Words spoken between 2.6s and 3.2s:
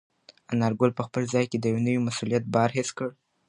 حس کړ.